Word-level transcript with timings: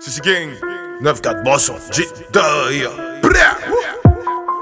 CC 0.00 0.20
Gang. 0.22 0.48
9-4 1.02 1.42
Bosson 1.44 1.76
J 1.90 2.06
Die 2.32 2.86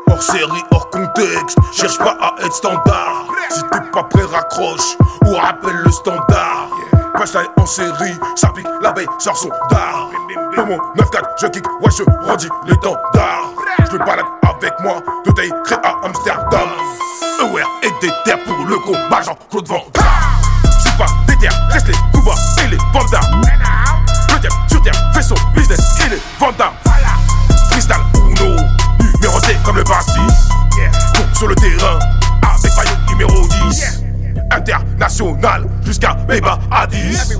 Hors 0.08 0.22
série, 0.22 0.64
hors 0.72 0.90
contexte. 0.90 1.56
Cherche 1.72 1.96
pas 1.98 2.16
à 2.20 2.34
être 2.44 2.52
standard. 2.52 3.26
Si 3.48 3.62
t'es 3.62 3.90
pas 3.92 4.02
prêt 4.02 4.24
raccroche. 4.24 4.96
Ou 5.26 5.34
rappelle 5.34 5.76
le 5.84 5.92
standard. 5.92 6.70
Punchline 7.14 7.46
en 7.56 7.66
série, 7.66 8.14
ça 8.36 8.48
pique, 8.54 8.66
l'abeille 8.80 9.06
sort 9.18 9.36
son 9.36 9.48
dard. 9.70 10.10
Pour 10.54 10.66
mon 10.66 10.76
9-4, 10.76 11.22
je 11.40 11.46
kick, 11.48 11.66
ouais 11.66 11.90
je 11.96 12.04
rendis 12.26 12.48
l'étendard 12.66 13.52
Je 13.90 13.96
me 13.96 14.00
avec 14.00 14.72
moi, 14.80 15.02
de 15.24 15.32
taille 15.32 15.52
créé 15.64 15.78
à 15.82 15.96
Amsterdam. 16.04 16.68
EWR 17.40 17.66
et 17.82 17.90
des 18.00 18.12
pour 18.44 18.66
le 18.66 18.76
combat 18.78 19.22
Jean-Claude 19.22 19.68
Van 19.68 19.84
C'est 20.80 20.96
pas 20.96 21.06
des 21.26 21.48
reste 21.70 21.86
les 21.88 21.94
coups 22.12 22.30
et 22.64 22.68
les 22.68 22.78
bandas 22.92 23.87
vendable. 26.38 26.76
Cristal 27.70 28.00
Uno, 28.14 28.56
numéroté 29.14 29.56
comme 29.64 29.76
le. 29.76 29.84
Bon, 29.84 29.94
sur 31.34 31.48
le 31.48 31.54
terrain, 31.54 31.98
avec 32.42 32.76
maillot 32.76 32.96
numéro 33.08 33.48
10. 33.70 34.04
International, 34.50 35.66
jusqu'à 35.84 36.14
Beba 36.14 36.58
à 36.70 36.86
10. 36.86 37.38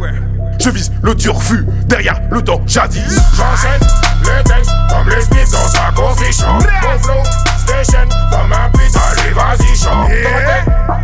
Je 0.60 0.70
vise 0.70 0.92
le 1.02 1.14
turfu, 1.14 1.64
derrière 1.86 2.20
le 2.30 2.42
temps 2.42 2.60
jadis. 2.66 3.20
J'enchaîne 3.36 3.80
les 4.24 4.42
textes 4.44 4.72
comme 4.88 5.08
les 5.08 5.22
spiffs 5.22 5.50
dans 5.52 5.68
sa 5.68 5.92
coffee 5.94 6.32
shop. 6.32 6.46
Mon 6.46 6.98
flow, 6.98 7.22
station 7.58 8.08
comme 8.30 8.52
un 8.52 8.68
putain, 8.70 9.00
allez 9.12 9.32
vas-y 9.32 9.76
chante. 9.76 10.10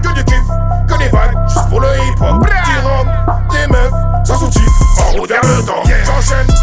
Que 0.02 0.14
du 0.14 0.24
kiff, 0.24 0.44
que 0.88 0.98
des 0.98 1.08
vagues, 1.08 1.36
juste 1.48 1.68
pour 1.68 1.80
le 1.80 1.88
hip 1.88 2.20
hop. 2.20 2.46
Qui 2.64 3.56
des 3.56 3.66
meufs, 3.68 3.92
sans 4.24 4.38
soutif, 4.40 4.68
en 4.98 5.18
route 5.18 5.30
vers 5.30 5.40
le 5.42 5.62
temps. 5.64 5.82
J'enchaîne 6.04 6.53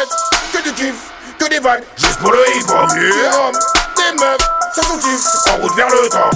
Que 0.00 0.62
du 0.64 0.72
kiff, 0.72 0.94
que 1.38 1.46
des 1.50 1.58
vagues, 1.58 1.82
juste 1.98 2.18
pour 2.20 2.32
le 2.32 2.38
hip-hop. 2.56 2.88
des 2.94 4.18
meufs, 4.18 4.38
ça 4.74 4.82
soutif, 4.82 5.20
en 5.50 5.60
route 5.60 5.76
vers 5.76 5.88
le 5.90 6.08
temps. 6.08 6.30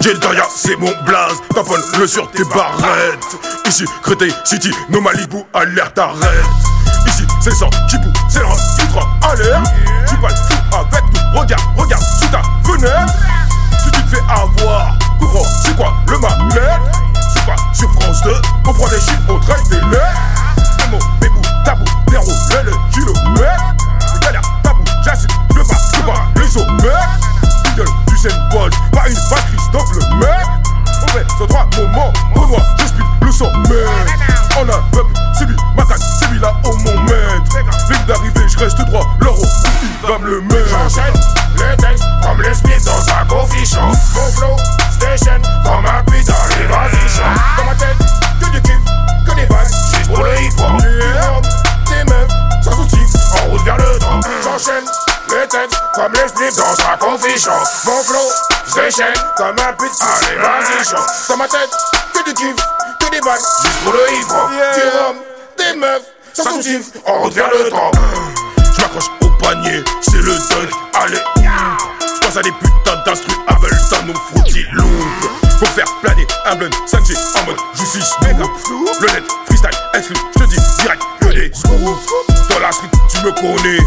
J'ai 0.00 0.14
c'est 0.56 0.76
mon 0.76 0.90
blaze, 1.04 1.36
taponne-le 1.54 2.06
sur 2.06 2.30
tes 2.30 2.44
barrettes. 2.44 3.36
Ici, 3.66 3.84
Créteil 4.02 4.34
City, 4.44 4.70
nos 4.88 5.02
Malibu, 5.02 5.44
alerte, 5.52 5.98
arrête. 5.98 6.46
Ici, 7.06 7.26
c'est 7.42 7.50
le 7.50 7.56
sang 7.56 7.70
qui 7.90 7.98
boue, 7.98 8.12
c'est 8.30 8.38
le 8.38 8.46
ultra 8.46 9.06
alerte. 9.20 9.66
Tu 10.08 10.16
parles 10.16 10.34
fou 10.36 10.54
avec 10.74 11.04
nous, 11.12 11.38
regarde, 11.38 11.62
regarde 11.76 12.02
sous 12.02 12.28
ta 12.28 12.40
fenêtre. 12.64 13.14
Si 13.84 13.90
tu 13.90 14.02
te 14.02 14.16
fais 14.16 14.22
avoir, 14.30 14.96
courant, 15.18 15.44
c'est 15.62 15.76
quoi 15.76 15.92
le 16.08 16.18
malheur? 16.20 16.80
C'est 17.34 17.44
pas 17.44 17.56
sur 17.74 17.92
France 18.00 18.22
2, 18.22 18.32
on 18.66 18.72
prend 18.72 18.88
des 18.88 19.00
chiffres, 19.00 19.20
on 19.28 19.38
traite 19.40 19.68
des 19.68 19.76
lettres. 19.76 20.03
L'euro, 39.20 39.44
il 39.82 40.08
va 40.08 40.18
me 40.18 40.30
le 40.30 40.40
mettre. 40.42 40.68
J'enchaîne 40.68 41.14
les 41.56 41.76
textes 41.76 42.04
comme 42.22 42.42
les 42.42 42.54
spiffs 42.54 42.84
dans 42.84 43.08
un 43.14 43.24
coffee 43.26 43.66
shop. 43.66 43.80
Mon 43.80 44.32
flow, 44.32 44.56
station, 44.92 45.40
comme 45.64 45.86
un 45.86 46.02
putain, 46.04 46.34
les 46.58 46.66
vas-y. 46.66 47.20
Dans 47.56 47.64
ma 47.64 47.74
tête, 47.74 47.96
que 48.40 48.50
du 48.50 48.62
kiff, 48.62 48.84
que 49.26 49.34
des 49.34 49.46
vagues, 49.46 49.68
juste 49.68 50.12
pour 50.12 50.24
le 50.24 50.40
hip-hop. 50.40 51.42
Des 51.88 52.04
meufs, 52.04 52.30
sans 52.62 52.72
soutif, 52.72 53.08
en 53.42 53.50
route 53.50 53.64
vers 53.64 53.76
le 53.76 53.98
temps. 53.98 54.20
J'enchaîne 54.42 54.84
les 55.30 55.48
textes 55.48 55.80
comme 55.94 56.12
les 56.12 56.28
spiffs 56.28 56.56
dans 56.56 56.92
un 56.92 56.96
coffee 56.96 57.38
shop. 57.38 57.50
Mon 57.84 58.02
flow, 58.02 58.28
station, 58.66 59.06
comme 59.36 59.56
un 59.58 59.72
putain, 59.72 60.14
les 60.28 60.36
vas-y. 60.36 61.28
Dans 61.28 61.36
ma 61.36 61.48
tête, 61.48 61.70
que 62.14 62.24
du 62.24 62.34
kiff, 62.34 62.56
que 63.00 63.10
des 63.10 63.20
vagues, 63.20 63.40
juste 63.62 63.84
pour 63.84 63.92
le 63.92 64.12
hip-hop. 64.12 64.50
Du 64.50 64.82
rhum, 64.98 65.16
des 65.58 65.78
meufs, 65.78 66.02
sans 66.32 66.44
soutif, 66.44 66.86
en 67.06 67.20
route 67.20 67.34
vers 67.34 67.50
le 67.50 67.70
temps. 67.70 67.90
Je 68.84 68.86
m'accroche 68.86 69.10
au 69.22 69.30
panier, 69.42 69.82
c'est 70.02 70.20
le 70.20 70.34
dunk, 70.34 70.70
allez, 70.94 71.20
J'pense 72.16 72.36
à 72.36 72.42
des 72.42 72.52
putains 72.52 73.02
d'instru 73.06 73.32
Ableton 73.46 74.12
ou 74.12 74.14
Fruity 74.28 74.66
Loop 74.72 74.88
Pour 75.58 75.68
faire 75.68 75.86
planer 76.02 76.26
un 76.44 76.56
blunt 76.56 76.68
5G 76.86 77.16
en 77.40 77.46
mode 77.46 77.56
justice 77.74 78.14
méga 78.22 78.44
Le 79.00 79.06
net 79.06 79.24
freestyle 79.46 79.70
exclu, 79.94 80.16
j'te 80.36 80.48
dis 80.48 80.60
direct 80.82 81.02
que 81.20 81.26
des 81.28 81.50
scoops? 81.54 82.50
Dans 82.50 82.60
la 82.60 82.72
street 82.72 82.90
tu 83.08 83.24
me 83.24 83.30
connais, 83.32 83.78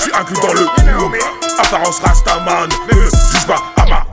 j'suis 0.00 0.12
inclus 0.14 0.36
dans 0.40 0.52
le 0.52 0.66
groupe. 0.66 1.16
Apparence 1.58 2.00
Rastaman, 2.00 2.68
ne 2.90 2.96
me 2.96 3.04
juge 3.04 3.46
pas 3.46 3.60
à 3.76 3.86
ma 3.86 4.06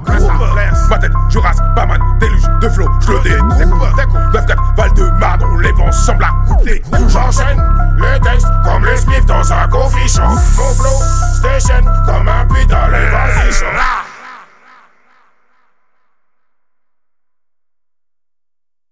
Ma 0.89 0.97
tête, 0.97 1.11
je 1.29 1.39
rase 1.39 1.61
pas 1.75 1.85
man, 1.85 2.01
déluge 2.19 2.43
de 2.61 2.69
flow, 2.69 2.89
j'le 3.01 3.21
découpe 3.23 3.51
9-4, 4.33 4.75
Val 4.75 4.93
de 4.93 5.03
Marne, 5.19 5.43
on 5.43 5.57
les 5.57 5.71
vend, 5.73 5.91
semble 5.91 6.23
à 6.23 6.31
couper 6.47 6.81
J'enchaîne 7.07 7.61
les 7.97 8.19
textes 8.19 8.47
comme 8.65 8.85
les 8.85 8.97
spiffs 8.97 9.25
dans 9.25 9.53
un 9.53 9.67
station 10.07 11.83
comme 12.05 12.27
un 12.27 12.45
putain, 12.47 12.89
vas-y 12.89 14.10